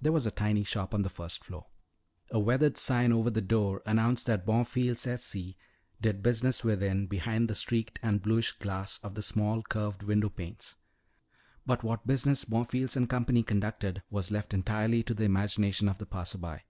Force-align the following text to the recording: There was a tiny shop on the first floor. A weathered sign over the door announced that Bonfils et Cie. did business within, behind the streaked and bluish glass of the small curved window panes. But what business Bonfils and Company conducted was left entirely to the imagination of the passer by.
There 0.00 0.12
was 0.12 0.26
a 0.26 0.30
tiny 0.30 0.62
shop 0.62 0.94
on 0.94 1.02
the 1.02 1.08
first 1.10 1.42
floor. 1.44 1.66
A 2.30 2.38
weathered 2.38 2.78
sign 2.78 3.10
over 3.10 3.30
the 3.30 3.40
door 3.42 3.82
announced 3.84 4.26
that 4.26 4.46
Bonfils 4.46 5.08
et 5.08 5.20
Cie. 5.20 5.56
did 6.00 6.22
business 6.22 6.62
within, 6.62 7.08
behind 7.08 7.48
the 7.50 7.54
streaked 7.56 7.98
and 8.00 8.22
bluish 8.22 8.52
glass 8.60 9.00
of 9.02 9.16
the 9.16 9.22
small 9.22 9.64
curved 9.64 10.04
window 10.04 10.28
panes. 10.28 10.76
But 11.66 11.82
what 11.82 12.06
business 12.06 12.44
Bonfils 12.44 12.94
and 12.94 13.10
Company 13.10 13.42
conducted 13.42 14.04
was 14.08 14.30
left 14.30 14.54
entirely 14.54 15.02
to 15.02 15.14
the 15.14 15.24
imagination 15.24 15.88
of 15.88 15.98
the 15.98 16.06
passer 16.06 16.38
by. 16.38 16.62